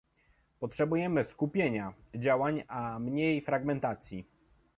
[0.59, 4.25] Potrzebujemy skupienia działań, a mniej fragmentacji